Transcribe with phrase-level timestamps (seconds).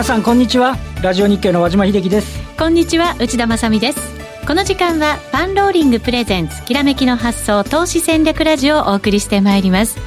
[0.00, 0.78] 皆さんこんにちは。
[1.02, 2.40] ラジオ日経の和島秀樹です。
[2.56, 4.00] こんにちは内田まさです。
[4.46, 9.98] この時間はパンローリングプレゼンツきらめきの発想投資戦略ラジオをお送りしてまいります。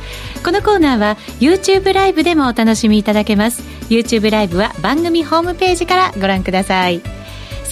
[0.44, 3.62] このコーナーは YouTube ライブでもお楽しみいただけます。
[3.90, 7.00] YouTube ライブは番組ホームページからご覧ください。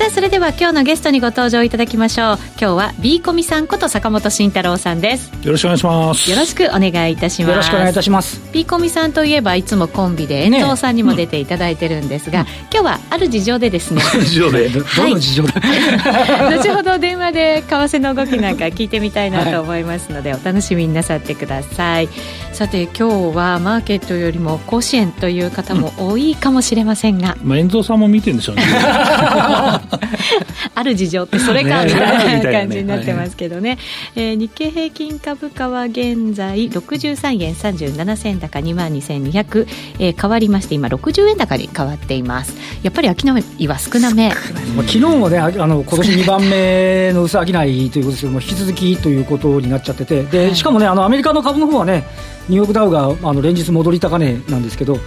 [0.01, 2.37] さあそれでは今日のゲストにご登場いただきましょう。
[2.59, 5.31] 今日は B コミさんこと坂本慎太郎さんです。
[5.45, 6.31] よろしくお願いします。
[6.31, 7.51] よろしくお願いいたします。
[7.51, 8.41] よろしくお願いいたします。
[8.51, 14.01] B コミさんといえばいつもコンビで遠藤さんにも出ていただいてるんですが、ねうん、今日はある事情でですね。
[14.01, 22.09] 事情で、どの事情だ、はい、後ほど電話で為替の動きなんか聞いてみたいなと思いますので、はい、お楽しみになさってください。
[22.53, 28.63] さて今日はマーケットよりも甲子園という方も多いかもしれませんが、まあ、遠藤さんも見てるんでしょうね
[30.75, 33.77] ある事情ってそれかみたいな感じになってますけどね、ね
[34.15, 39.67] えー、日経平均株価は現在63円37銭高2万2200、
[39.99, 42.55] えー、変わりまして今60円高に変わっています。
[42.83, 43.13] やっぱり商
[43.57, 44.31] いは少なめ。
[44.31, 50.23] 昨日もねあの今年2番目の薄商いということですけども引き続きということになっちゃってて。
[50.23, 52.03] でしかもねあのアメリカの株の方はね
[52.47, 54.97] ニューヨークダウがあの連日戻り高値なんですけど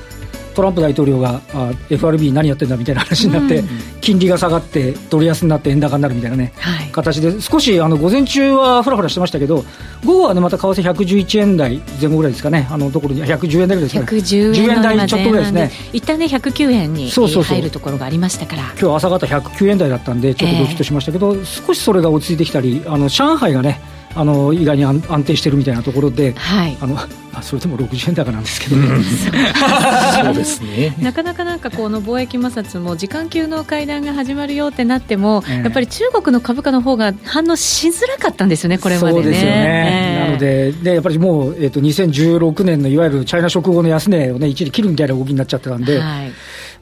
[0.55, 3.69] トランプ大統領があ FRB 何やってんだみたいな話になって、うん、
[4.01, 9.65] 金利が下がってドル安になって円高になるみたいなね、はい、形で少しあの午前中はふらふらしてましたけど
[10.05, 12.67] 午後はねまた為替111円台前後ぐらいですかね。
[12.71, 14.07] あのところに110円台ぐらいですかね。
[14.07, 15.71] 110円台ちょっとぐらいですね。
[15.93, 18.63] 一旦ね109円に入るところがありましたから。
[18.81, 23.81] 今日朝方109円台だったんでちょっとドキッとしましたけど、えー、少しそれが落ち着いてきたりあの上海がね
[24.15, 26.99] あの意外に安定してるみたいなところで、はい、あの
[27.37, 30.95] あそれでも60円高なんですけどね、うん、そうですね。
[31.01, 45.99] なかなかなんかこの貿易摩擦も時間級の会談が始まるよってなっても、えー、やっぱり中国の株価の方が反応しづらかったんですよね、これまで、ね、そうですよね、えー、なのでで、やっぱりもう、えーと、2016年のいわゆるチャイナ食後の安値を、ね、一時切るみたいな動きになっちゃってたんで。
[45.99, 46.33] はい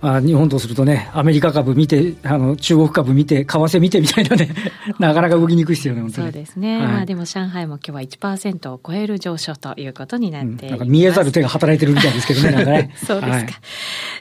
[0.02, 4.48] あ日本とするとね、アメリカ株見て、あの中国株見て、為替見てみたいなね、
[4.98, 12.90] なかなか動きにくいですよね、そうですね、はい、まあ、でも上海も今日は1%を超える上昇ということになってい、うん、なんか見えざる手が働いてるみたいですけどね、 なんかね。
[12.96, 13.46] そうですか、はい、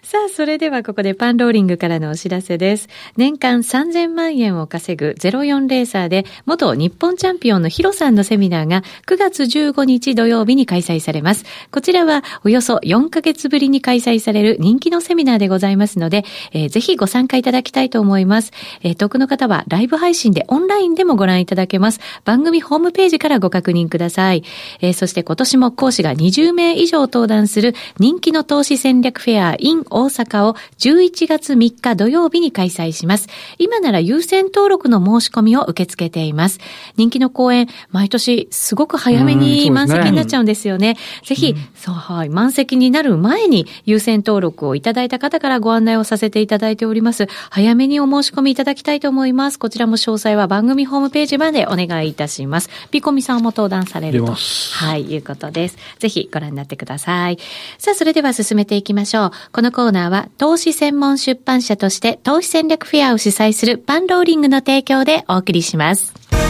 [0.03, 2.87] さあ、それではここでパンローリングからのお知らせです。
[3.17, 11.43] 年間3000万円を稼ぐ04レーサーで、元日本チャンピオンのヒロさんのセミナーが9月15日土曜日に開催されます。
[11.71, 18.51] こちらはおよそ4ヶ月ぶりに開催される人気のセミナーでございますので、えー、ぜひご参加いただきたいと思います。
[18.81, 21.99] えー、遠くの方はライブ配信でオンラインでもご覧いただけます。
[22.25, 24.43] 番組ホームページからご確認ください。
[24.81, 33.27] えー、そして今年も講師が20名以上登壇する人気の投資戦略フェア in 大阪を11月3日土曜日に開催します。
[33.57, 36.59] 今なら優先登録の申し込みを受け付けています。
[36.97, 40.81] 人気の講演、毎年すごく早めに満席になっちゃうんですよね。
[40.81, 47.27] ねぜひ、そうはい、満席になる前に優先登録をいただいた方からご案内をさせていただいております。
[47.49, 49.59] 早めにお申し込みいただきたいと思います。
[49.59, 52.69] こちらも詳細は番組ホームページまでお願いいたします。
[52.91, 54.33] ピコミさんも登壇されると。
[54.33, 55.77] はい、いうことです。
[55.99, 57.37] ぜひご覧になってください。
[57.77, 59.31] さあ、それでは進めていきましょう。
[59.51, 66.40] このコーナーは、投資専門出版社として投資戦略フェアを主催するパンローリングの提供でお送りします。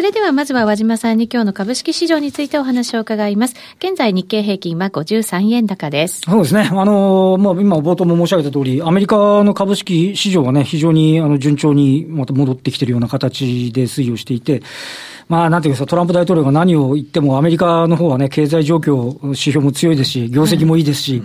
[0.00, 3.54] それではまずは和島さんに今日の株式市場についてお話を伺います。
[3.80, 6.22] 現在日経平均は53円高です。
[6.22, 6.70] そうですね。
[6.72, 14.62] あの、まあ、今冒頭も申し上げた通り、アメリカの株式市場はね、非常にあの順調にまた戻ってきてるような形で推移をしていて、
[15.28, 21.22] まあ、なんていうか、トランプ大統領が何を言っても、アメリカの方はね、経済状況、指標も強いですし、業績もいいですし、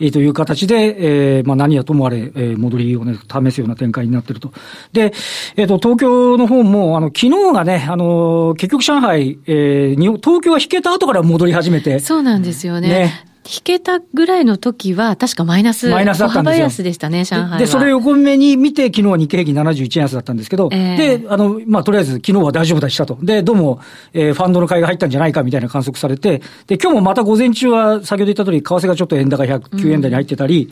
[0.00, 4.52] はい、という形で、えー、まあ、何やともあれ、えー、戻りをね、試すような展開になっていると。
[4.92, 5.12] で、
[5.56, 11.98] えっ、ー、と、東京の方も、あの、昨日がね、あの、結局上海、えー、東京は引けた後から戻り始めて。
[11.98, 12.88] そうなんですよね。
[12.88, 15.88] ね引けたぐらいの時は、確かマイナス。
[15.88, 16.64] マイナスだったんですよ。
[16.64, 17.58] 安でしたね、上海は。
[17.58, 23.18] で、それを横目に見て、昨日は日経平均71円安だったんですけど、えー、で、あの、まあ、とりあえず昨日は大丈夫だしたと。
[23.22, 23.80] で、どうも、
[24.12, 30.70] えー、ファンドの買いが入ったんじゃないかみたいな観測されて、で、今日もまた午前中は、先ほど言った通り、為替がちょっと円高109円台に入ってたり、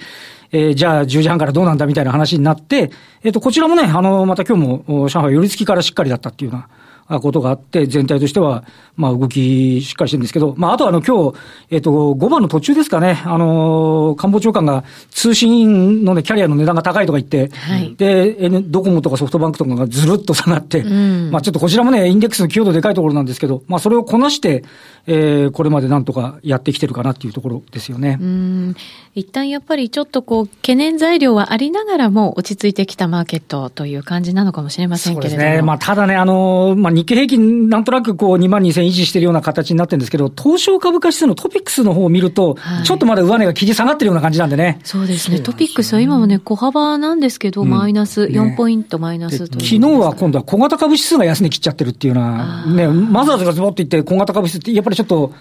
[0.53, 2.91] えー、じゃあ10時半からどうなんだみたいな話になって、
[3.23, 6.69] えっ、ー、と、こちらもね、あの、また今日も、上海寄り付きからしっかりだったっていうような、
[7.09, 8.65] ことがあって、全体としては、
[8.97, 11.39] まあ、動きしっかりしてるんですけど、まあ、あとはあの、今日、
[11.71, 24.65] えっ、と、5番の途中ですかね、あの、官房長官が通信のね、キャリアの値段が高いとか言って、はい、で、ドコモとかソフトバンクとかがずるっと下がって、うん、まあ、ちょっとこちらもね、インデックスの強度でかいところなんですけど、まあ、それをこなして、
[25.07, 28.19] えー、これまでなんとかやってきてるかなっていうところですよね。
[28.21, 28.77] うん。
[29.15, 35.41] 一旦やっぱりちょっとこう、懸念材料はありながらも落ち着いてきたマーケットという感じなのかもしれませんけれども。
[35.41, 35.63] そうですね。
[35.63, 44.81] まあ、ただね、あの、まあ、日経平均なんとなくこう2万2000維持してるような形になってるんですけど、東証株価指数のトピックスの方を見ると、はい、ちょっとまだ上値が切り下がってるような感じなんでね。
[44.83, 45.41] そうですね。
[45.41, 55.35] トピックスは今もね、小幅なんですけど、うん、マイナス、4ポイントマイナスと、昨日は今度は小型株指数が安値切っちゃってるっていうような、ね、マザーズがズボッといって小型株指数ってやっぱりちょっと、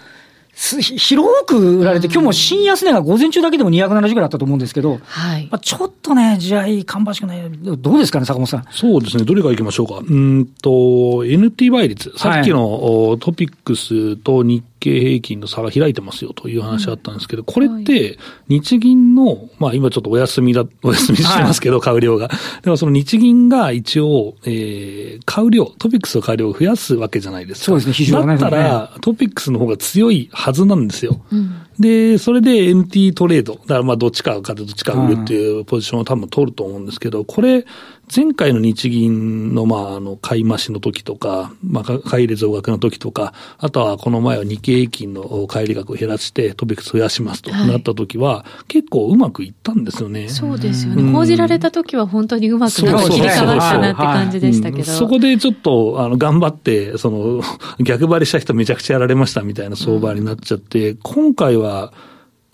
[0.56, 5.48] 広く売られて、今日も新安値が午前中だけでも270ぐらいあったと思うんですけど、はい。
[5.50, 7.42] まあ、ちょっとね、地合い芳しくない。
[7.78, 8.64] どうですかね、坂本さん。
[8.70, 9.24] そうですね。
[9.24, 9.98] どれからいきましょうか。
[9.98, 12.10] うんと、NT 倍率。
[12.16, 18.18] さっきの、トピックスと日経平均の差が開いてますよという話あったんですけど、これって
[18.48, 22.30] 日銀の、まあ今ちょっとお休みだ、お休みしてますけど、買う量が。
[22.62, 27.66] でもその日銀が一応、えー、買う量、トピックスの買う量を増やすわけじゃないですか。
[27.66, 31.20] そうですね、非常に、だったら、トピックスの方が強いはずなんですよ。
[31.32, 33.54] うんで、それで MT トレード。
[33.54, 37.66] だからまあどっちか買ってどっちか売るっていうポジションを多分取ると思うんですけど、これ、
[38.14, 50.28] 前回の日銀の、まあ、あの、買い増しの時とか、まあ、買い入れ増額の時とか、あとはこの前は日経平均の買い入れ額を減らしてトピックス増やしますとなった時は、はい、結構うまくいったんですよね。
[50.28, 51.12] そうですよね。
[51.12, 54.84] 報じられた時は本当にうまくなって切り替わったなって感じでしたけど。
[54.84, 57.42] そこでちょっと、あの、頑張って、その、
[57.80, 61.92] 逆張りした人めちゃくちゃやられましたみたいな相場になっちゃって、うん、今回は、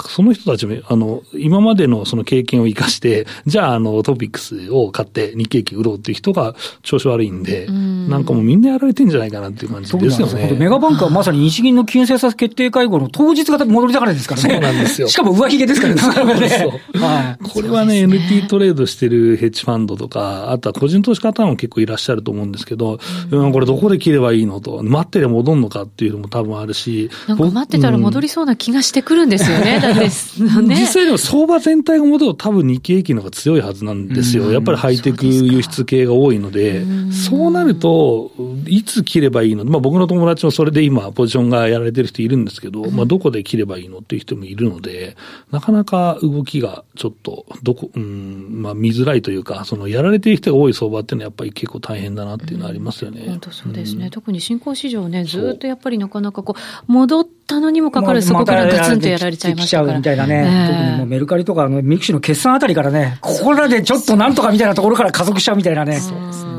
[0.00, 10.56] その人たちも、あの、今までのその経験を生かして、 じゃあ、あの、トピックスを買って日経期売ろうっていう人が調子悪いんで、んなんかもうみんなやられてんじゃないかなっていう感じですよね。
[10.59, 14.50] メガバンクはまさに日銀の金融政策決定会合の当日が戻り高値ですからね。
[14.50, 15.09] そうなんですよ。
[15.09, 17.39] しかも上髭ですからね。
[17.53, 22.99] これはね、ね NT トレードしてるヘッジファンドとか、あとは個人投資家も結構いらっしゃると思うんですけど、
[23.31, 27.11] うん、これどこで切ればいいのと、待ってで戻るのかっていうのも多分あるし。
[27.29, 29.81] なんか待ってたら戻りそうな気がしてくるんですよね。
[29.82, 34.12] だって、ね、実際でも相場全体が戻ると多分日経平均の方が強いはずなん。
[34.12, 34.52] ですよ。
[34.52, 38.31] やっぱりハイテク輸出系が多いので、そうなると、
[38.67, 39.64] いつ切ればいいの？
[39.64, 45.17] まあ僕の友達もそれで今ポジションがやられてる人いるんですけど、まあどこで切ればいいのっていう人もいるので、
[45.50, 53.25] なかなか動きがちょっと、どこ、うん、まあ見づらいというか、そのやられてる人が多い相場っていうのはやっぱり結構大変だなっていうのはありますよね。
[53.26, 54.11] 本当そうですね。
[54.11, 56.56] 特に新興市場ね、ずっとやっぱりなかなかこ
[56.88, 59.99] う、戻ったのにもかかわらずそこからガツンとやられちゃいましたから。
[59.99, 60.69] みたいなね。
[60.69, 65.99] 特にもうメルカリとか、あの、ミクシーの決算あたりからね、ここらでちょっとなんとかみたいなところから加速しちゃうみたいなね。
[65.99, 66.52] そうですね。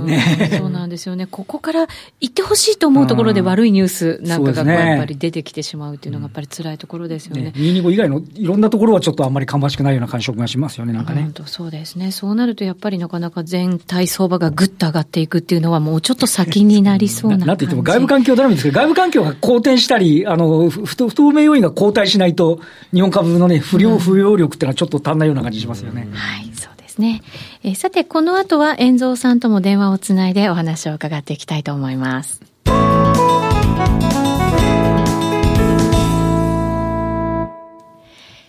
[0.58, 1.26] そうなんですよね。
[1.26, 1.88] ここから
[2.22, 7.44] 行ってほしいと思うところで悪いニュースなんかがやっぱり出てきてしまうっていうのがやっぱり辛いところですよね。
[7.44, 11.24] ね225以外のいろんなところはちょっとあんまり芳しくないような感触がしますよね、なんかね。
[11.24, 12.12] 本当そうですね。
[12.12, 22.60] そうなるとやっぱりなかなか全体相場がぐっと上がっていくっていうのはもうちょっと先になりそうななんて言っても外部環境頼みですけど、外部環境が好転したり、あの、不透明要因が後退しないと、
[22.94, 26.08] 日本株のね、不良、不要力っていうのはちょっと足んないような感じしますよね。
[26.12, 27.22] はい、そうですね。
[27.64, 32.42] えー、さて、この後は、遠蔵さんとも電話をつないでお話を伺っていきたいと思います。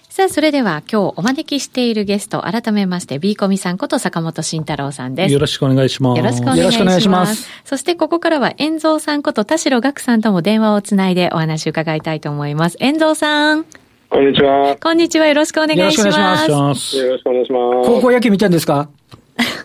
[0.08, 5.32] さあ、それでは今日お招きしているゲスト、改めまして、ビーコミさんこと坂本慎太郎さんです。
[5.32, 6.18] よろしくお願いします。
[6.18, 7.08] よろしくお願いします。
[7.08, 12.76] ますそしてここからは、遠蔵さんこと田代岳さんとも電話をつないでお話を伺いたいと思います。
[12.78, 13.83] 遠蔵さん。
[14.10, 14.76] こんにちは。
[14.80, 15.26] こんにちは。
[15.26, 16.06] よろしくお願いします。
[16.06, 16.96] よろしくお願いします。
[16.98, 17.88] よろしくお願いします。
[17.90, 18.88] 高校野球見てるんですか？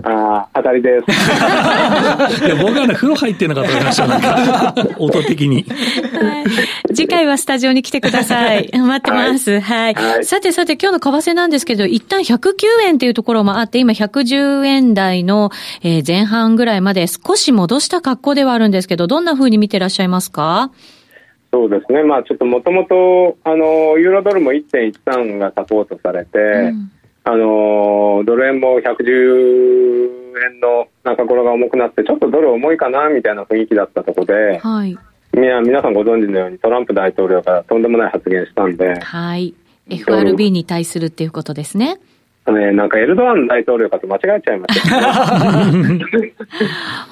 [0.02, 1.06] ああ、当たりです。
[2.46, 5.64] いや、僕はね、風呂入ってなかったか、音的に。
[5.64, 6.42] は
[6.90, 6.96] い。
[6.96, 8.70] 次回はスタジオに来てくださ い。
[8.74, 9.60] 待ってます。
[9.60, 9.94] はい。
[9.94, 15.52] はい、さてさて、今日の為替なんですけど、一旦109円っていうところもあって、今110円台の、
[15.84, 20.72] えー、前半ぐらいまで少し戻した格好ではあるんですけど、どんな風に見てらっしゃいますか？
[21.52, 22.04] そうですね。
[22.04, 26.92] まあ、ちょっともともと、あの、ユーロドルも1.13がサポートされて、うん
[27.30, 30.20] あのドル円も110
[30.54, 34.98] 円の中頃が重くなってちょっとドル重いかなみたいな雰囲気だったところで、はい、
[35.34, 39.54] 皆さんご存知のようにトランプ大統領がとんでもない発言したんで、はい、
[39.90, 42.00] FRB に対するっていうことですね。
[42.52, 46.34] ね、なんかエルドアン大統領かと間違えちゃいました、ね、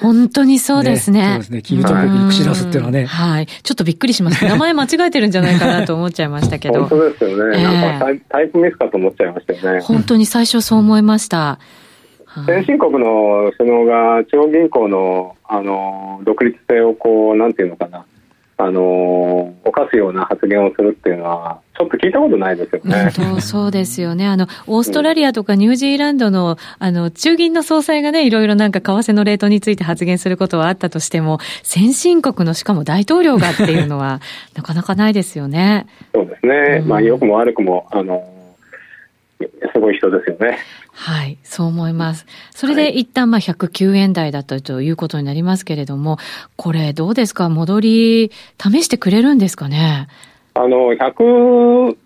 [0.00, 1.20] 本当にそうですね。
[1.20, 1.62] ねそうですね。
[1.62, 3.04] 金融当局に口出すっていうのはね。
[3.04, 3.46] はい。
[3.46, 4.48] ちょっとびっくりしました。
[4.48, 6.80] 名前間違えてるんじゃないかなと思っちゃいましたけど。
[6.86, 7.58] 本当ですよね。
[7.58, 9.80] えー、なんかタイプミスかと思っちゃいましたよね。
[9.80, 11.58] 本当に最初そう思いました。
[12.46, 18.04] 先進国の首脳が中央銀行のあの独立性をこうなんていうのかな
[18.60, 23.12] あの犯すような発言をするっていうのは、ちょっと聞いたことないですよね。
[23.40, 24.26] そうですよね。
[24.26, 34.20] あの、オーストラリアとかニュージーランドの、あの、中銀の総裁がね、いろいろなんか為替のレートについて発言することはあったとしても、先進国のしかも大統領がっていうのは、
[34.56, 35.86] なかなかないですよね。
[36.12, 36.80] そうですね。
[36.82, 38.24] うん、まあ、良くも悪くも、あの、
[39.72, 40.58] すごい人ですよね。
[40.92, 42.26] はい、そう思います。
[42.50, 46.18] それで一旦まあ109円台だったということになりますけれども、
[46.56, 47.48] これどうですか？
[47.48, 50.08] 戻り、試してくれるんですかね？
[50.54, 51.96] あの、109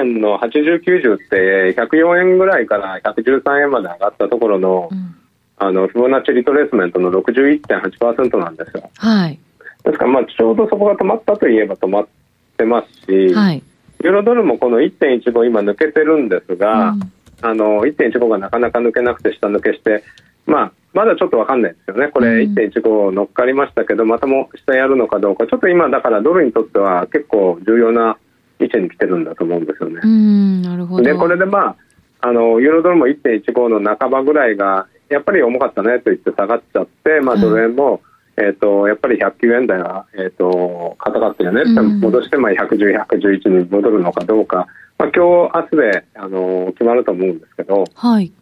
[0.00, 5.14] 円の80、90って104円ぐらいから113円まで上がったところの、うん、
[5.58, 8.90] あの、フィボナッチリトレースメントの61.8%なんですよ。
[8.96, 9.38] はい。
[9.84, 12.08] ですから、まあ、ちょうどそこが止まったといえば止まっ
[12.56, 13.62] てますし、はい。
[14.04, 17.12] ユーロドルもこの1.15今抜けてるんですが、うん。
[17.40, 20.02] あの1.15がなかなか抜けなくて下抜けして、
[20.46, 28.18] まあ、まだちょっと分かんないですよね、これ、1.15乗っかりましたけど、またも下やるのかどうか、ちょっと今、だからドルにとっては結構重要な
[28.58, 30.00] 位置に来てるんだと思うんですよね。
[30.02, 31.02] うんなるほど。
[31.02, 31.76] でこれで、まあ、
[32.20, 38.00] あのユーロドルも1.15の半ばぐらいが、やっぱり重かったねと言って下がっちゃって、まあ、ドル円も、
[38.40, 48.32] えーと、やっぱり109円台が、えーと、硬かったよねって戻して、まあ、110、111に戻るのかどうか、まあ、今日明日で、あの決まると思うんですけど、はい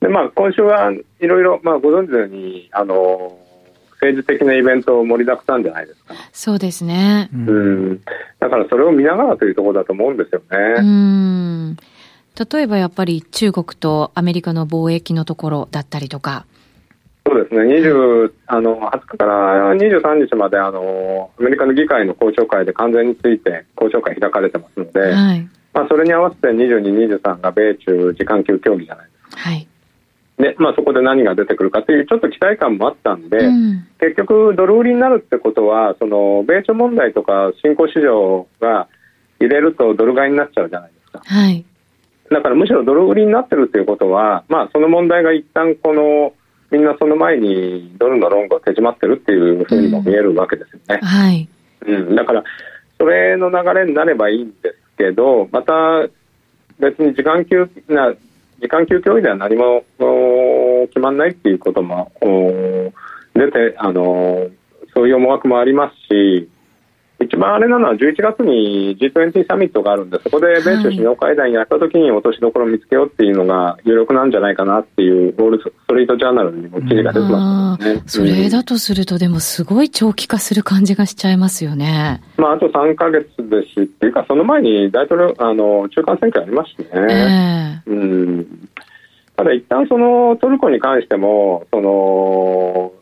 [0.00, 3.38] でまあ、今週はいろいろ、まあ、ご存知のように、あの
[4.00, 6.14] 政治的なイベントを盛りだくさんじゃないですか。
[6.32, 7.28] そうですね。
[7.32, 8.00] うん。
[8.38, 10.46] だからそれを見ながらというところだと思うんですよね。
[10.78, 11.76] うん。
[11.76, 16.46] 例えばやっぱり中国とアメリカの貿易のところだったりとか。
[17.28, 29.40] そうですね、20あの20日から23日まであのアメリカの議会の公聴会で完全について公聴会開かれてますので、はい、まあ、それに合わせて22、23が米中時間級協議じゃないですか。
[29.40, 29.68] はい。
[30.38, 38.88] でまあ、そこで何が出てくるかというちょっと期待感もあったんで、うん、結局、ドル売りになるってことはその米朝問題とか新興市場が
[39.38, 41.20] 入れるとドル買いになっちゃうじゃないですか。
[41.24, 41.64] はい、
[42.30, 46.32] だからむしろドル売りになってるっていうことは、まあ、その問題が一旦この
[46.70, 50.98] みんなその前にドルのロングが手締まってるっていうふうにも見えるわけですよね。
[51.00, 51.48] うん、はい、
[51.86, 52.44] うん、だから
[52.98, 55.72] それの流れになればいいんですけどまた
[56.78, 58.12] 別に時間級な
[58.60, 59.84] 時間級協議では何も
[60.88, 62.12] 決まらないっていうことも
[63.34, 64.48] 出てあの
[64.94, 66.48] そういう思惑もありますし
[67.20, 82.22] 一番あれなのは11月に G20 サミットがあるんでそこで米中首脳会談やった時に落としどころを見つけようっていうのが有力なんじゃないかなっていうウォール・ストリート・ジャーナルにも記事が出てますね、それだとするとでもすごい長期化する感じがしちゃいますよね。
[82.36, 88.68] まあ、あと3か月ですしっていうかその前に大統領あの中間選挙ありましてね、えー、うん。
[89.36, 92.92] ただ一旦そのトルコに関してもその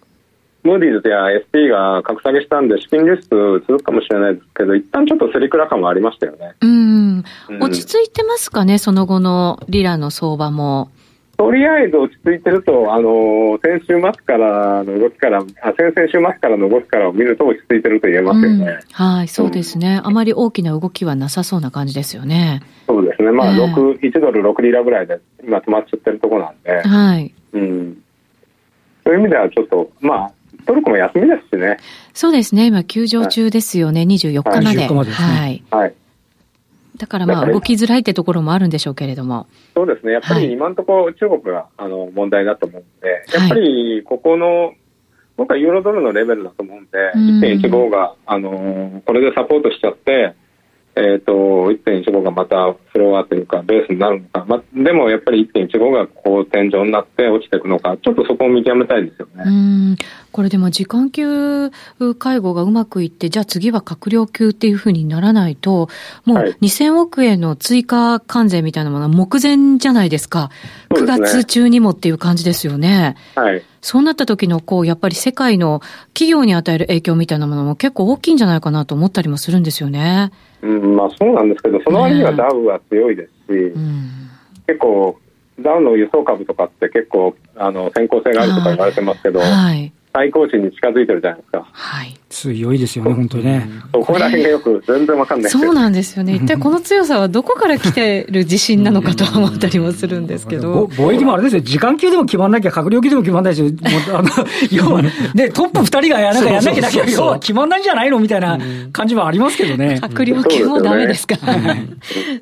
[0.66, 6.54] ムーディーズや SP が格下げしたんで、資金流出続くかもしれないですけど、一旦ちょっとセリクラ感もありましたよね。
[6.60, 7.24] うん。
[7.60, 10.90] 落ち着いてますかね、その後のリラの相場も。
[11.36, 15.42] とりあえず落ち着いてると、あの、先週末からの動きから、あ
[15.76, 18.64] 先々週末からの動きからを見ると落ち着いてると言えますよね。
[18.64, 22.62] うん、はい、そうですね、うん、あまり大きな動きはなさそうな感じですよね。
[22.86, 23.32] そうですね。
[23.32, 26.88] まあ、6、1ドル6リラぐらいで今止まっちゃってるところなんで。
[26.88, 27.34] はい。
[27.52, 27.98] うん。
[29.04, 30.32] そういう意味ではちょっと、まあ、
[30.66, 31.78] トルコも休みですしね。
[32.12, 32.66] そうですね。
[32.66, 34.00] 今、休場中ですよね。
[34.00, 34.80] はい、24日まで。
[34.80, 35.62] はい、までね、はい。
[35.70, 35.94] はい。
[36.96, 39.46] だからまあ、動きづらいってところもあるんでしょうけれども。
[39.74, 40.12] そうですね。
[40.12, 44.74] やっぱり今のところ中国が、あの問題だと思うんで、やっぱりここの、
[45.36, 50.34] 僕はユーロドルのレベルだと思うんで、1.15が、あのこれでサポートしちゃって、
[50.98, 57.98] えーと、1.15がまたフロアというかベースになるのか、ま、でもやっぱり1.15がこう天井になって落ちていくのか。
[58.02, 59.44] ちょっとそこを見極めたいですよね。
[59.46, 59.96] うん。
[60.32, 61.70] これでも時間級
[62.18, 65.88] 介護がうまくいってじゃあ次は閣僚級っていうふうにならないと
[66.24, 70.50] もう2000億円の追加関税みたいなものは目前じゃないですか、
[70.90, 73.16] はい、9月中にもっていう感じですよね。
[73.34, 75.80] はいそうなった時の、こう、やっぱり世界の
[76.12, 80.32] 企業に与える影響みたいなものも結構大きいんじゃないかなと思ったりもするんですよね。
[80.60, 84.10] うん、まあそうなんですけど、その割にはダウは強いですし、うん、
[84.66, 85.16] 結構、
[85.60, 91.68] ダウの輸送株とかって結構、あの、先行性があるとか言われてますけど、はい、最高値に近づいてるじゃないですか。
[91.70, 92.16] はい。
[92.30, 93.68] 強いですよね、本当にね。
[93.92, 96.34] そこら辺がよく全然わかんないそうなんですよね。
[96.36, 100.86] 一体この強さはどこから来てる自信なのかと思ったりもするんですけど。
[100.86, 103.72] 貿易もあれですよ、時間級でも決まんなきゃ、閣僚級でも決まんないし、 もう
[104.16, 104.28] あの、
[104.70, 108.58] 要は、ね、トップ二人がやらなきゃやらなきゃ、要は決まんないんじゃないのみたいな
[108.92, 109.98] 感じはありますけどね。
[110.00, 111.36] 閣僚級もダメですか。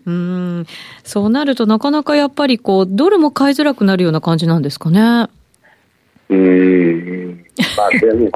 [0.07, 0.67] うん。
[1.03, 5.29] そうなるとなかなかやっぱりこう、ドルも買いづらくなるような感じなんですかね。
[6.31, 7.45] うん。
[7.77, 8.31] まあ、でも、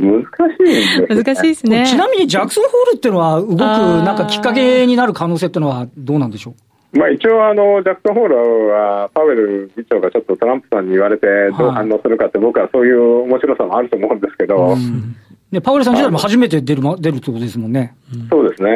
[0.00, 0.22] 難
[0.56, 1.06] しいですね。
[1.24, 1.86] 難しいですね。
[1.86, 6.54] ちなみにジャクソンホールっていうのは、動く、なんかきっかけになる可能性っていうのはどうなんでしょ
[6.94, 6.98] う？
[6.98, 8.36] まあ一応あの、ジャクソンホール
[8.68, 11.26] は、パウエル議長がちょっとトランプさんに言われて、
[11.56, 14.76] どう反応するかって、僕はそういう面白さもあると思うんですけど。
[15.52, 17.94] ね、パウエルさん自体も初めて出る、出るってことですもんね。
[18.30, 18.70] そうですね。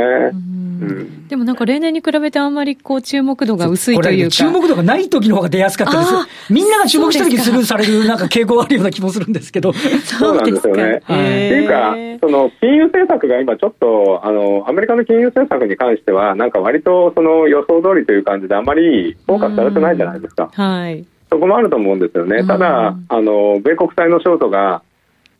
[1.28, 4.30] でもなんか例年に比べてあんまりこう注目度が薄いというか。
[4.30, 6.20] 注目度がない時の方が出やすかったですよ。
[6.50, 9.72] みんなが注目した時スルーされるなんか傾向があるような気もするんですけど。
[9.72, 10.96] そうなんですよね。
[10.96, 20.50] っていうか、その金融政策が今ちょっと、あの、アメリカの金融政策に関しては、なんか割とその予想通りという感じであまりフォーカスされてないじゃないですか。
[20.52, 21.04] はい。
[21.30, 22.44] そこもあると思うんですよね。
[22.44, 24.82] ただ、あの、米国債のショートが、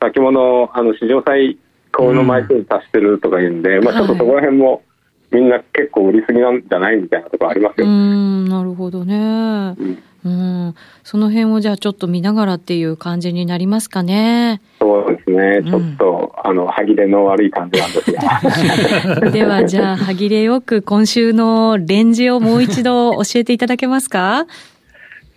[0.04, 1.58] 先物、あの、市場最
[1.92, 4.82] 高の枚数に達してるとか言うんで、まあちょっとそこら辺も、
[5.30, 7.92] みんな結構売りすぎなんじゃないみたいなところありますよ、ね。
[7.92, 9.14] うん、なるほどね。
[9.16, 14.62] うんうん、その辺をじゃあちょっと見ながらっていう感じになりますかね。
[14.80, 15.62] そうですね。
[15.62, 19.20] ちょっと、うん、あの、歯切れの悪い感じなんですが。
[19.30, 24.46] では、じゃあ、歯切れよく今週のレンジをもう一度教えていただけますか？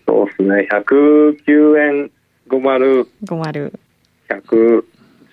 [0.07, 0.69] そうですね。
[0.71, 2.11] 109円
[2.47, 3.07] 50。
[3.25, 3.73] 50。
[4.29, 4.83] 100。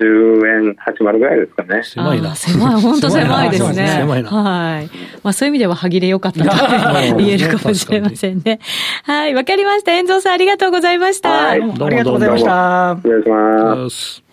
[0.00, 1.82] 10円80ぐらいですかね。
[1.84, 2.34] 狭いな。
[2.34, 3.86] 狭い、本当狭いですね。
[4.00, 4.28] 狭いな。
[4.28, 4.90] はい。
[5.22, 6.50] まあそういう意味では歯切れ良かったと
[7.18, 8.58] 言えるかもしれませんね。
[9.04, 9.92] はい、わかりました。
[9.92, 11.30] 遠藤さんありがとうございました。
[11.30, 12.96] はい、どうもありがとうございました。
[13.02, 14.23] 失礼します。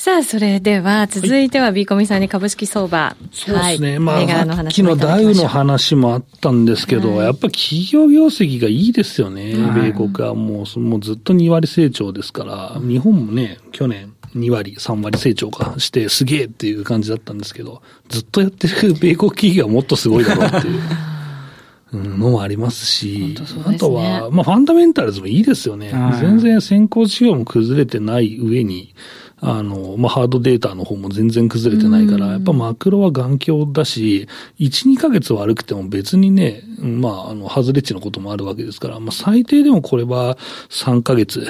[0.00, 3.14] さあ、それでは、続いては、ビーコミさんに株式相場。
[3.32, 3.90] そうですね。
[3.90, 9.52] はい、まあ、さっきのダウの話もあったんですけど、はい、やっぱり企業業績がいいですよね。
[9.52, 20.80] 米国はもう、もうずっと2割成長ですから、日本もね、去年、2割、3割成長かして、すげえっていう感じだったんですけど、ずっとやってる 米国企業はもっとすごいだろうっていう。
[21.92, 25.92] のもありますし、すね、あとは、まあ、ファンダメンタルズもいいですよね。
[26.20, 28.94] 全然先行事業も崩れてない上に、
[29.40, 34.28] あの、まあ、ハードデータの方も全然崩れてないから、やっぱマクロは眼鏡だし、
[34.58, 40.36] 1、2ヶ月悪くても別にね、まあ、あの、外れ値のこともあるわけですから、まあ、最低でもこれは
[40.70, 41.40] 3ヶ月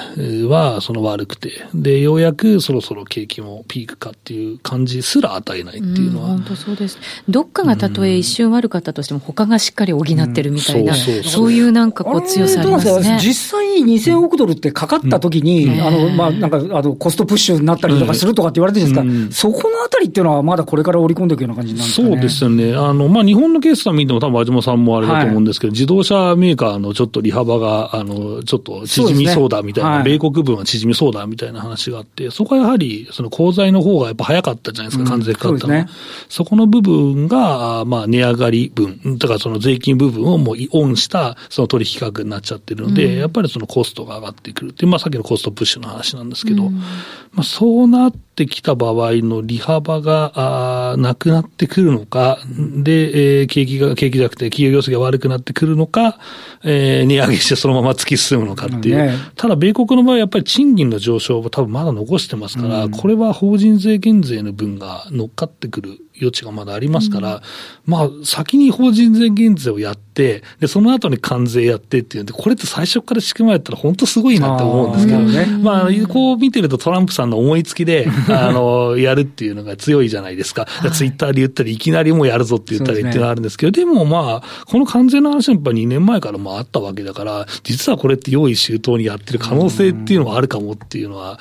[0.49, 6.29] はその悪くて、で、ようやくそろそろ景気もピークかっていう感じすら与えないっていうのは。
[6.29, 6.99] 本当そうです。
[7.29, 13.19] どっかがたとえ一瞬悪かったとしても、他がしっかり補ってるみたいな、そういうなんかこう強さありますね。
[13.21, 22.75] 実際2000億ドルってかかった時に、あの、まあ、なんか、あの、コストプッシュになったりとかするとかって言われてるんですか、うん、そこのあたりっていうのはまだこれから織り込んでいくような感じなんですか、ね、そうですよね。
[22.75, 35.89] あの、まあ、日本のケースは見ても多分、和島さんもあれだと思うんですけど、はい、自動車メーカーのちょっと利幅が、あの、ちょっと縮みそうだみたいな、ねはい、米国分は縮みそうだみたいな話があって、そこはやはり、その鋼材の方がやっぱ早かったじゃないですか、関税かかったの、うん、そね、
[36.29, 56.19] そこの部分が、まあ、値上がり分、だからその税金部分をもうオンした、その取引価格になっちゃってるので、うん、やっぱりそのコストが上がってくるっていう、まあ、さっきのコストプッシュの話なんですけど、うん、まあ、そうなってきた場合の利幅が、あなくなってくるのか、で、えー、景気が、景気じゃなくて企業業績が悪くなってくるのか、
[56.65, 58.97] えー、値上げしてそのまま突き進むのかっていう。
[58.97, 67.43] ね、ただ、米国の場合はやっぱり賃金の上昇を多分まだ残してますから、うん、これは法人税減税の分が乗っかってくる余地がまだありますから、うん、
[67.87, 80.67] まあ、先に法人税減税をやって、で、その後に関税やってっていうんで、これって最初から仕組まれたら本当すごいなって思うんですけど、ね、まあ、こう見てるとトランプさんの思いつきで、あの、やるっていうのが強いじゃないですか。
[80.93, 91.39] ツイッターで言ったり、いきなりもうやるぞって言ったりっていうのがあるんですけど、でね、でもまあ、この関税の話はやっぱ2年前からもあったわけだから、実はこれって用意周到にやってる可能性っていうのはあるかもっていうのは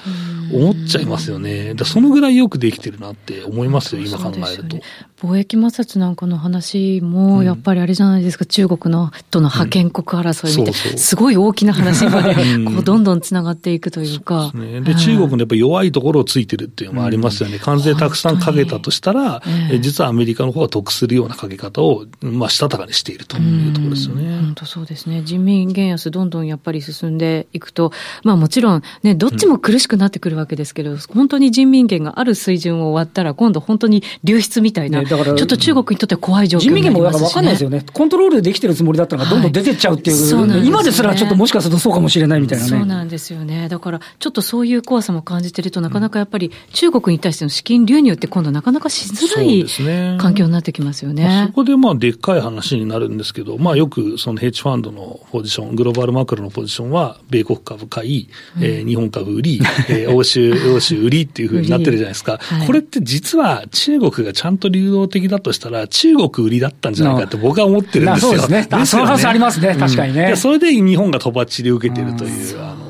[0.54, 1.74] 思っちゃいますよね。
[1.76, 4.78] だそのぐらいよくできてるなって思いますよ、今考えると。
[5.22, 14.52] 貿易摩擦なんかの話も、やっぱりあれじゃないですか、うん、中国のとの覇権国争いみたいな、すごい大きな話まで、こう、どんどんつながっていくというか。
[14.56, 17.60] で、ね、で中国のやっぱ弱いところをついてるっていうのもありますよね。
[17.60, 24.40] 関税たくさんかけたとしたら、えー、実はアメリカの方が得するようなかけ方を、まあ、したたかにしているというところですよね。
[24.40, 25.22] 本当そうですね。
[25.26, 27.92] 人民元安どんどんやっぱり進んでいくと、
[28.24, 37.84] まあもちろんね、どっちも苦しくなってくるわけですけど、うん、本当に人民元がある水準を割ったら、今度本当に流出みたいな、ね、ちょっと中国にとっては怖い状況人民元もだかんないですよね。
[37.92, 40.36] コントロールできてるつもりだったのがどんどん出てっちゃうっていう。
[40.38, 42.70] はい、今ですらちょっともしかするとそうかもしれないみたいなね。
[42.70, 43.68] そうなんですよね。
[43.68, 51.24] だから、ちょっとそういう怖さも感じてると、なかなかやっぱり中国に対しての資金流入って今度なかなかしづらい環境になってきますよね。
[51.24, 62.38] ねそこでまあでっかい話になるんですけど、まあよくそのヘッジファンドのポジション、グローバルマクロのポジションは、米国株買い、うん、えー、日本株売り、えー、 欧州、欧州売りっていうふうになってるじゃないですか。
[62.40, 68.32] はい、これって実は中国がちゃんと流動的だとしたら、中国売りだったんじゃないかって僕は思ってるんですよ。
[68.32, 68.86] そうですね。
[68.86, 70.36] その話ありますね、確かにね。
[70.36, 72.89] それで日本がとばっちり受けてるという、あの。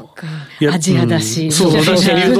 [0.71, 1.51] アジアだし。
[1.51, 1.95] そうそうそう。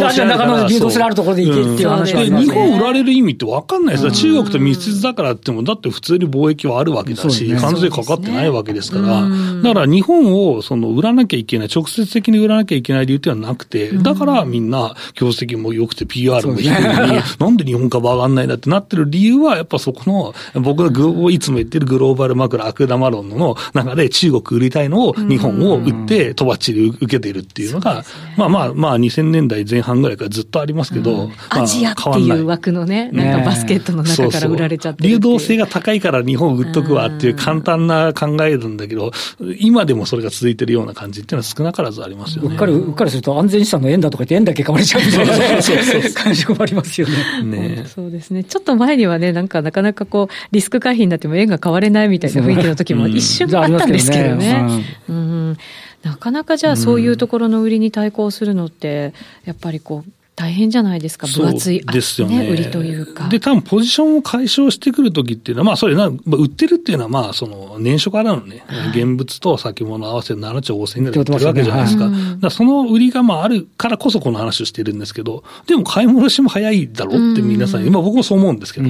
[0.06, 4.12] アジアの中の流動性あるところで行けっていう話で、日本売られる意味って分かんないです。
[4.12, 9.28] 中国と密接だからっても、だって普通に貿易はあるわけだし、関税かかってないわけですから、
[9.62, 28.04] だから日本をその売らなきゃいけない、直接的に売らなきゃいけない理由ってはなくて、だからみんな業績も良くて PR も低いのに、 なんで日本株上がんないんだってなってる理由は、やっぱそこの、僕がいつも言ってるグローバルマクロ悪玉論の中で中国売りたいのを日本を売ってとばっちり受けてるっていうのが、
[28.38, 39.12] まあまあまあ2000年代前半ぐらいからずっとありますけど、アジアっていう枠のね、なんかバスケットの中から売られちゃって流動性が高いから日本売っとくわっていう簡単な考えるんだけど、
[39.60, 42.50] 今でもそれが続いてるような感じっていうのは少なからずありますよね。
[42.52, 47.44] うっかり、うっかりすると安全資産の円だとか言って円だけ 買われちゃうみたいな感触もありますよね。
[47.44, 48.44] ねそうですね。
[48.44, 54.84] ちょっと前にはね、なんかなかなかこう、リスク回避になっても円が買われないみたいな雰囲気の時も一瞬あったんですけどね。
[55.10, 55.58] うん
[56.04, 59.14] なかなかじゃあそういうところの売りに対抗するのって、
[59.46, 63.28] やっぱりこう、大変じゃないですか、分厚い、ですよね、売りというか。
[63.28, 72.08] で、多分ポジションを解消してくるときっていうのは、まあ、それな、売ってるっていうのは、まあ、その、年初からのね、はい、現物と先物合わせて7兆5000円ぐらい売ってるわけじゃないですか。
[72.08, 78.90] ねはい、だその売りがまああるからこそこの話をしてるんですけど、でも買い戻しも早いだろうって皆さん、今僕もそう思うんですけど、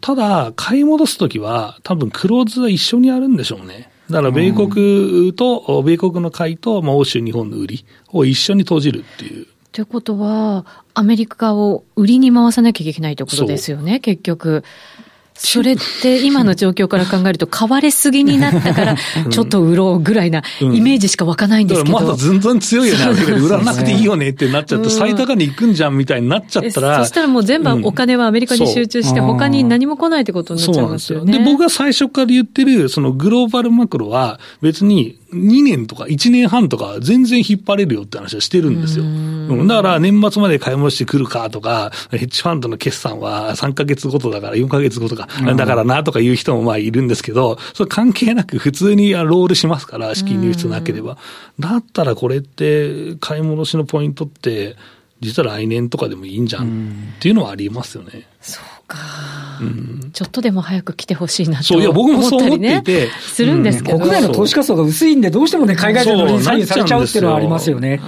[0.00, 3.90] ただ、買い戻すときは、多分クローズは一緒にあるんでしょうね。
[4.10, 9.46] だから米国と、米国の買いと、まあ、欧州、日本の売りを一緒に投じるっていう。
[9.72, 10.64] ということは、
[10.94, 14.64] アメリカを売りに回さなきゃいけないということですよね、結局。
[15.38, 18.96] それって今の状況から考えると、買われすぎになったから、
[19.30, 21.98] ちょっと売ろうぐらいなイメージしか湧かないんですけど。
[21.98, 23.32] うん、まだ全然強いよね。
[23.32, 26.98] 売らなくていいよねってなっちゃって、最高値行くんじゃんみたいになっちゃったら。
[27.00, 31.38] そしたらもう全部お金はアメリカに集中して、他に何も来ないってことになっちゃいますよね。
[31.38, 39.04] で僕が最初から言ってる、そのグローバルマクロは別に2年とか1年半とか全然引っ張れるよって話はしてるんですよ。
[39.66, 51.18] だから年末まで買い戻してくるかとか、ヘッジファンドの決算は3ヶ月ごとだから4ヶ月ごとか、だからなとか言う人もまあいるんですけど、それ関係なく普通にロールしますから、資金流出なければ。
[51.58, 54.76] だったらこれって買い戻しのポイントって、
[55.20, 58.28] 実は来年とかでもいいんじゃんっていうのはありますよね。
[58.40, 58.98] そうか、
[59.60, 68.00] うん、ちょっとでも早く来てほしいなとそういや僕もそう思っていて、するんですけど、国内の投資活動が薄いんで、どうしてもね、海外勢の左右されちゃうっていうのはありますよね。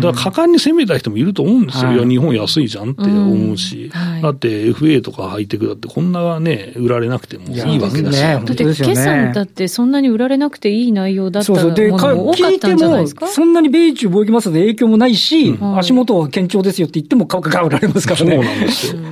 [0.00, 1.88] だから果敢に攻めた人もいると思うんですよ。
[1.88, 3.90] はい、いや、日本安いじゃんって思うし。
[3.94, 4.00] うん。
[4.00, 8.20] はい、だって FA とかハイテクだってこんなね、売られなくてもいいわけだし。
[8.20, 13.28] ね、だって決算だってそんなに売られなくていい内容だったものも多かったんじゃないですか？
[13.28, 18.36] そんなに米中貿易摩擦で影響もないし、うん、足元は堅調ですよって言っても株価が売られますからね。
[18.36, 19.02] そうなんですよ。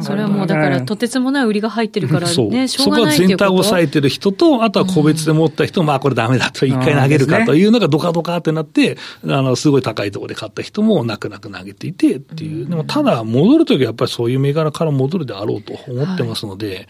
[0.00, 12.66] それはもうだから、とてつもない売りが入ってるからね、 しょうがないそこは全体を抑えてる人と、あとは個別で持った人、まあこれダメだと、一回投げるかというのがドカドカってなって、あの、すごい高いところで買った人も泣く泣く投げていてっていう。
[12.66, 16.88] でもただ、戻るときはやっぱりそういう銘柄から戻るであろうと思ってますので、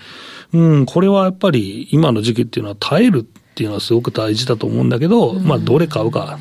[0.53, 6.39] うん、これはやっぱり今の時期っていうのは耐えるっていうのはすごく大事だと思うんだけど、まあどれ買うか。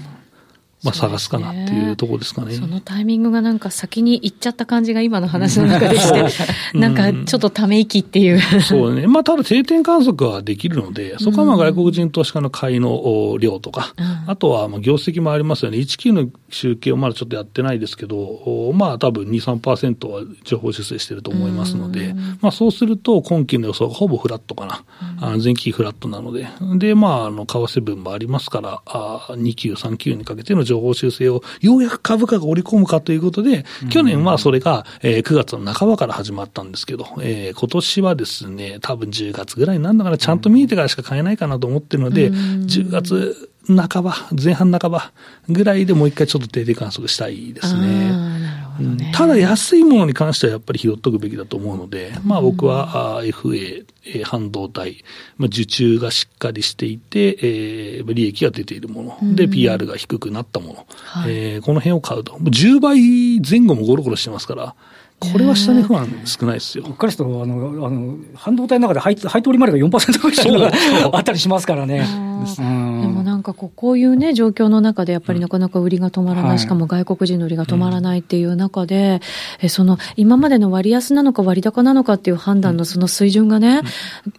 [0.88, 2.54] まあ、探すかなっていうところですかね。
[2.54, 6.26] そのタイミングがなんか先に行っちゃった感じが今の話の中でして、
[6.78, 8.40] なんかちょっとため息っていう。
[8.62, 9.08] そうね。
[9.08, 15.78] まあ、ただ定点観測はできるので、そこはまあ外国人投資家の買いの量とか、うん、あとはまあ業績もありますよね。
[15.78, 24.84] 19の集計をまだちょっとやってないですけど、まあ多分2、3%は情報修正してると思いますので、まあそうすると今期の予想がほぼフラットかな。
[25.20, 26.48] あ前期フラットなので。
[26.78, 45.12] で、まあ、あの、為替分もありますから、あ2級、3級にかけての情報修正をようやく株価が織り込むかということで、去年はそれが、えー、9月の半ばから始まったんですけど、えー、今年はですね、多分10月ぐらいになるのかな、ちゃんと見えてからしか買えないかなと思ってるので、10月半ば、前半半ば
[45.50, 48.48] ぐらいでもう一回ちょっと定点観測したいですね。
[48.80, 53.86] ね、ただ安いものに関してはやっぱり拾っとくべきだと思うので、まあ僕は FA、
[54.24, 55.04] 半導体、
[55.38, 62.34] まあ、受注がしっかりしていて、えー、利益が出ているもの、で、PR が低くなったもの、はい、えー、この辺を買うと。
[62.34, 64.76] 10倍前後もゴロゴロしてますから、
[65.20, 66.84] これは下値不安少ないですよ。
[66.88, 70.72] うっかりすと、あの、あの、半導体の中で配配当利回りが4%ぐらい
[71.12, 72.28] あったりしますからね。
[72.56, 79.22] でもなんかこう、こういうね、状況の中でやっぱりなかなか売りが止まらない、しかも外国人の売りが止まらないっていう中で、
[79.60, 83.82] えその、今までの割安なのか割高なのかっていう判断のその水準がね、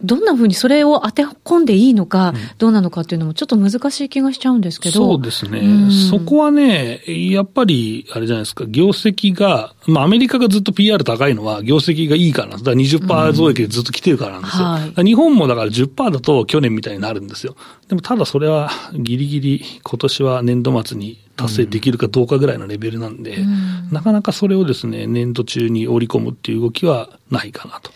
[0.01, 4.95] どんなふうにそれを当て込んでいいのか、どうなのかっていうのもちょっと難しい気がしちゃうんですけど。
[4.95, 5.89] そうですね。
[6.09, 12.63] そこはね、やっぱり、あれじゃないですか、業績が、まあアメリカがずっとと PR 高いのは業績がいいからなんです。
[12.65, 14.63] だから20%増益でずっと来てるからなんですよ。
[14.63, 17.55] はい、日本もだから10%だと去年みたいになるんですよ。
[17.87, 27.91] でもただそれはギリギリ今年は年度末に達成できるかどうかぐらいのレベルなんで、うん、なかなかそれをですね、年度中に織り込むっていう動きはないかなと。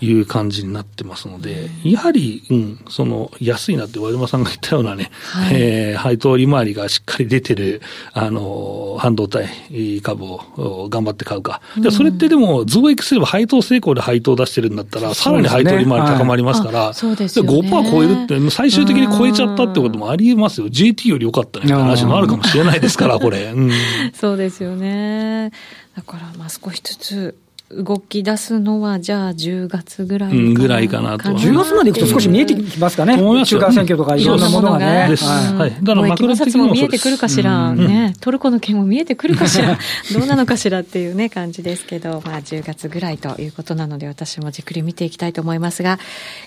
[0.00, 7.82] いう感じになってますので、やはり、うん、その、安いなって和島さんが言ったようなね、はい、えー、配当利回りがしっかり出てる、
[8.12, 11.60] あの、半導体株を頑張って買うか。
[11.76, 17.48] うん、それってでも、増益すれば配当成功で配当出してるんだったら、さらに配当利回り高まりますから、そうですね。
[17.48, 20.68] 5%超えるって、最終的に超えちゃったってこともありえますよ。
[20.68, 23.52] JT より良かったねって話もあるかもしれないですから、これ。
[23.54, 23.70] うん、
[24.14, 25.50] そうですよね。
[25.96, 27.34] だから、まあ少しずつ、
[27.72, 31.28] 動き出すのは、じゃあ10月ぐらいかな、うん、ぐらいかなと。
[31.30, 33.16] 10月までいくと少し見えてきますかね。
[33.16, 35.06] 中間選挙とかいろんなものがね。
[35.08, 35.24] です。
[35.24, 35.70] はい。
[35.80, 38.14] だからマクロ的にも見えてくるかしら、ね。
[38.20, 39.78] トルコの件も見えてくるかしら、
[40.12, 46.00] どうなのかしらっていうね、感じですけど、まあ10月ぐらいということなので、私もじっくり見ていきたいと思いますが、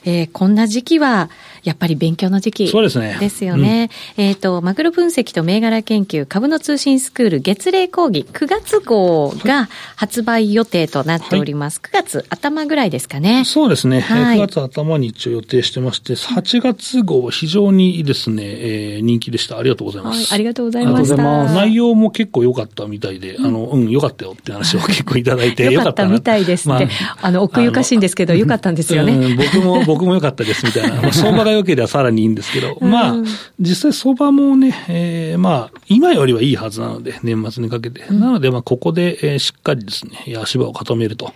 [0.04, 1.30] えー、こんな時期は、
[1.64, 3.16] やっぱり勉強の時期そうですね。
[3.22, 3.90] ですよね。
[4.18, 11.82] えっ、と、マクロ分析と銘柄研究株の通信スクール月例講義9月号が発売予定となっております。
[11.84, 13.46] はい月頭ぐらいですかね。
[13.46, 14.02] そうですね。
[14.02, 19.58] はい、9月頭に一応予定してまして、8月号非常にですね、えー、人気でした。
[19.58, 20.18] ありがとうございます。
[20.18, 21.54] はい、ありがとうございました。
[21.54, 29.14] 内容も結構良かったみたいで、あの、うん、良かったよって話を結構いただいて、良かったみたいですって、まあ、あの、奥ゆかしいんですけど、良かったんですよね。
[29.14, 31.02] うん、僕も、僕も良かったですみたいな。
[31.02, 33.16] まあ、相場が良ければさらにいいんですけど、 まあ、
[33.60, 38.06] 実際相場もね、えー、まあ、今よりはいいはずなので、年末にかけて。
[38.12, 41.34] なので、まあ、ここで、えー、しっかりですね、足場を固めると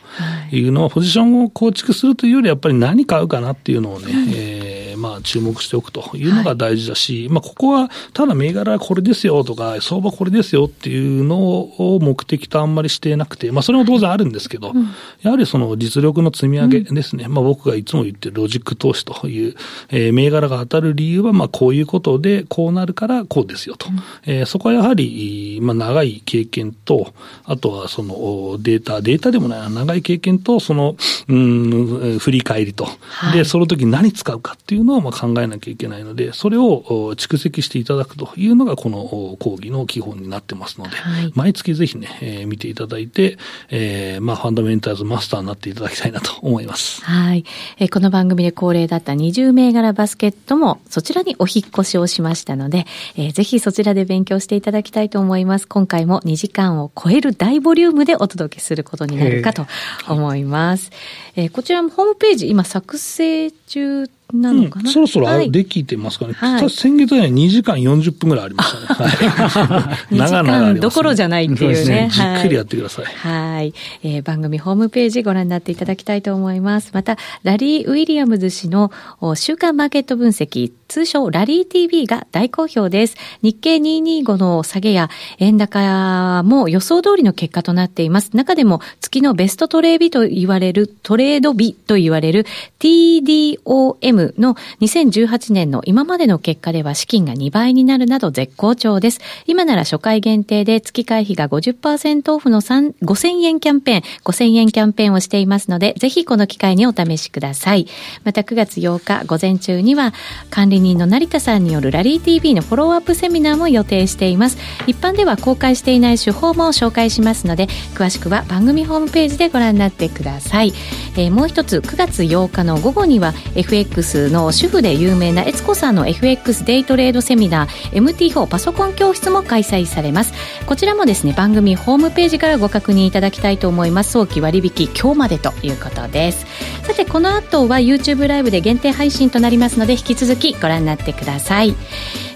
[0.52, 0.62] い。
[0.62, 14.88] うのを、ポジションを構築するというより、やっぱり何買うかなっていうのをね、うん、えー、まあ、注目しておくというのが大事だし、はい、まあ、ここは、ただ銘柄これですよとか、相場これですよっていうのを目的とあんまりしてなくて、まあ、それも当然あるんですけど、うん、
[15.22, 17.26] やはりその実力の積み上げですね。
[17.26, 19.56] うん、まあ、僕がいつも言ってるロジック投資という、
[19.90, 23.90] えー、銘柄が当たる理由は、まあ、こういうことで、こうなるからこうですよと。
[23.90, 27.14] うん、えー、そこはやはり、まあ、長い経験と、
[27.46, 30.96] あとはそのデータ、データでもない、長い経験と、その、
[31.28, 39.04] うん、振り返りと、はい、で、その時何使うかっていうのをまあ考えなきゃいけないので、それを蓄積していただくというのがこの
[39.40, 43.38] 講義の基本になってますので、はい、毎月ぜひね、えー、見ていただいて、
[43.70, 47.04] えー、まあ、ファンダメンタルズマスターになっていただきたいなと思います。
[47.04, 47.46] はい。
[47.78, 55.68] えー、この番組で恒例だった20銘柄バスケットもそちらにお引越しをしましたので、えー、ぜひそちらで勉強していただきたいと思います。
[55.68, 59.66] 今回も2時間を超える大ボリュームでお届けすることになるかと
[60.08, 60.92] 思います。
[61.36, 66.34] えー、こちらもホームページ、今作成中なのかな、うん、そろそろできてますかね。
[66.34, 68.86] はい、先月はね、2時間40分ぐらいありましたね。
[69.30, 72.10] はい、長々、ね、どころじゃないっていうね。
[72.12, 73.06] じっくりやってください。
[73.06, 74.22] はい、えー。
[74.22, 76.92] 番組ホームページご覧になっていただきたいと思います。
[76.94, 78.92] また、ラリー・ウィリアムズ氏の
[79.36, 83.16] 週間マーケット分析、通称ラリー TV が大好評です。
[83.42, 88.36] 日経225の下げや円高も予想通りの結果となっています。
[88.36, 92.46] 中でも月のベストトレー日と言われる、トレード日と言われる
[92.80, 99.20] TDOM の2018年の今までの結果では資金が2倍になるなど絶好調です。
[99.46, 107.88] 今なら初回限定で月会費が50%オフの5000円キャンペーン、5000円キャンペーンをしていますので、ぜひこの機会にお試しください。
[108.24, 110.14] また9月8日午前中には
[110.50, 114.58] 管理人の成田さんによるラリー TV のフォローアップセミナーも予定しています。
[114.88, 120.74] 一般では公開していない手法も紹介しますので、詳しくは番組ホームページでご覧になってください。
[121.18, 130.34] えー、もう一つ9月8日の午後には FX の主婦で有名な悦子さんの FX デイトレードセミナー MT4 パソコン教室も開催されます。
[130.68, 134.12] こちらもですね番組ホームページからご確認いただきたいと思います。
[134.12, 136.46] 早期割引今日までということです。
[136.84, 141.76] さてこの後は YouTube ライブで限定配信となりますので引き続きご覧になってください。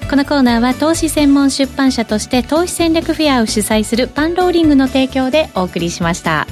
[0.09, 6.47] このコーナーは投資専門出版社として投資戦略フェアを主催するパンローリングの提供でお送りしました。